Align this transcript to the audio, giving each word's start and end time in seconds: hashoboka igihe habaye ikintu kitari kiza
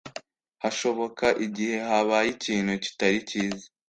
hashoboka 0.63 1.25
igihe 1.45 1.77
habaye 1.87 2.27
ikintu 2.35 2.73
kitari 2.83 3.19
kiza 3.29 3.67